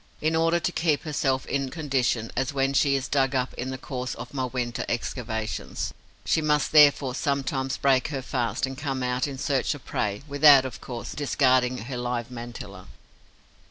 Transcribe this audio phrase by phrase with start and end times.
[0.19, 3.77] In order to keep herself in condition, as when she is dug up in the
[3.77, 5.93] course of my winter excavations,
[6.25, 10.65] she must therefore sometimes break her fast and come out in search of prey, without,
[10.65, 12.87] of course, discarding her live mantilla.